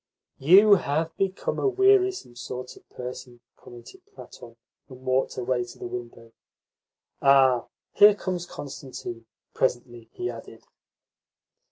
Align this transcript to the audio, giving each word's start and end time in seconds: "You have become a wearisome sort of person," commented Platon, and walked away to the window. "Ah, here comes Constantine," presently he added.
"You 0.39 0.73
have 0.77 1.15
become 1.15 1.59
a 1.59 1.67
wearisome 1.67 2.35
sort 2.35 2.75
of 2.75 2.89
person," 2.89 3.39
commented 3.55 4.03
Platon, 4.07 4.55
and 4.89 5.01
walked 5.05 5.37
away 5.37 5.63
to 5.63 5.77
the 5.77 5.85
window. 5.85 6.31
"Ah, 7.21 7.67
here 7.93 8.15
comes 8.15 8.47
Constantine," 8.47 9.27
presently 9.53 10.09
he 10.13 10.27
added. 10.27 10.63